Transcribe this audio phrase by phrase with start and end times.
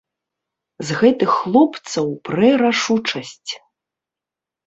[0.89, 3.51] З гэтых хлопцаў прэ рашучасць.